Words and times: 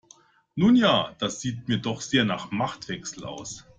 Nun 0.55 0.77
ja, 0.77 1.13
das 1.19 1.41
sieht 1.41 1.67
mir 1.67 1.77
doch 1.77 2.01
sehr 2.01 2.25
nach 2.25 2.49
Machtwechsel 2.49 3.23
aus. 3.23 3.67